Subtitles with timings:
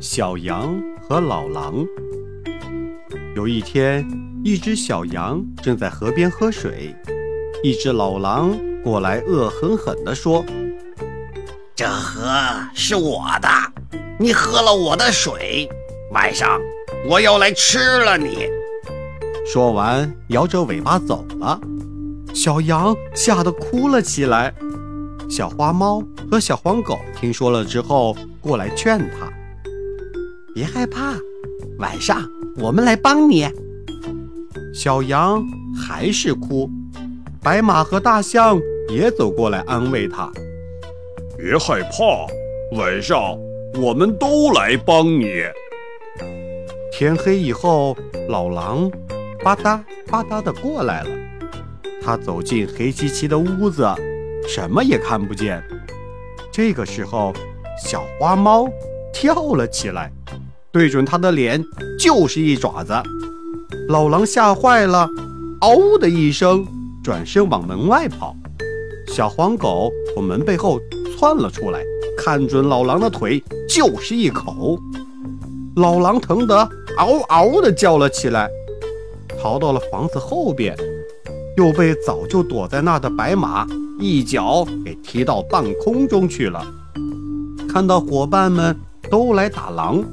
[0.00, 1.74] 小羊和老狼。
[3.36, 4.08] 有一天，
[4.42, 6.96] 一只小羊正在河边喝水，
[7.62, 10.42] 一只老狼过来，恶狠狠地说
[11.76, 12.30] ：“这河
[12.72, 13.48] 是我的，
[14.18, 15.68] 你喝了我的水，
[16.12, 16.58] 晚上
[17.06, 18.48] 我要来吃了你。”
[19.44, 21.60] 说完，摇着尾巴走了。
[22.32, 24.54] 小羊吓得哭了起来。
[25.28, 29.30] 小花猫和小黄狗听说了之后，过来劝它。
[30.52, 31.14] 别害怕，
[31.78, 33.48] 晚上我们来帮你。
[34.74, 35.44] 小羊
[35.76, 36.68] 还是哭，
[37.42, 40.30] 白马和大象也走过来安慰他
[41.38, 42.26] ：“别害怕，
[42.76, 43.38] 晚上
[43.80, 45.42] 我们都来帮你。”
[46.92, 47.96] 天黑以后，
[48.28, 48.90] 老狼
[49.42, 51.10] 吧嗒吧嗒的过来了。
[52.02, 53.86] 他走进黑漆漆的屋子，
[54.48, 55.62] 什么也看不见。
[56.50, 57.32] 这个时候，
[57.82, 58.68] 小花猫
[59.12, 60.10] 跳了起来。
[60.72, 61.64] 对准他的脸
[61.98, 62.92] 就是一爪子，
[63.88, 65.08] 老狼吓坏了，
[65.62, 66.64] 嗷的一声，
[67.02, 68.36] 转身往门外跑。
[69.08, 70.80] 小黄狗从门背后
[71.18, 71.82] 窜了出来，
[72.16, 74.78] 看准老狼的腿就是一口，
[75.74, 76.56] 老狼疼得
[76.98, 78.48] 嗷嗷的叫了起来，
[79.42, 80.76] 逃到了房子后边，
[81.56, 83.66] 又被早就躲在那的白马
[83.98, 86.64] 一脚给踢到半空中去了。
[87.68, 88.76] 看到伙伴们
[89.10, 90.04] 都来打狼。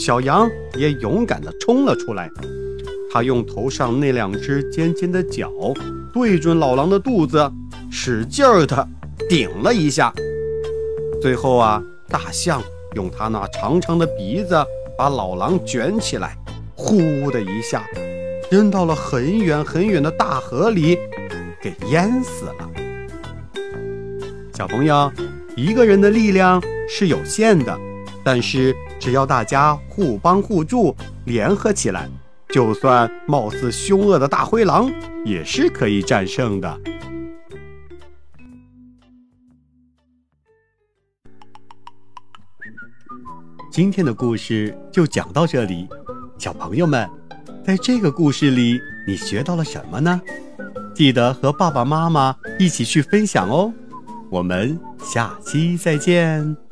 [0.00, 2.30] 小羊也勇敢地冲了出来，
[3.12, 5.52] 它用头上那两只尖尖的角
[6.10, 7.52] 对准老狼的肚子，
[7.90, 8.88] 使劲儿地
[9.28, 10.10] 顶了一下。
[11.20, 12.62] 最后啊，大象
[12.94, 14.56] 用它那长长的鼻子
[14.96, 16.34] 把老狼卷起来，
[16.74, 17.84] 呼的一下，
[18.50, 20.96] 扔到了很远很远的大河里，
[21.60, 22.70] 给淹死了。
[24.54, 25.12] 小朋友，
[25.54, 26.58] 一个人的力量
[26.88, 27.78] 是有限的。
[28.22, 30.94] 但是，只要大家互帮互助，
[31.24, 32.06] 联合起来，
[32.50, 34.92] 就算貌似凶恶的大灰狼，
[35.24, 36.78] 也是可以战胜的。
[43.72, 45.88] 今天的故事就讲到这里，
[46.38, 47.08] 小朋友们，
[47.64, 50.20] 在这个故事里，你学到了什么呢？
[50.94, 53.72] 记得和爸爸妈妈一起去分享哦。
[54.28, 56.69] 我们下期再见。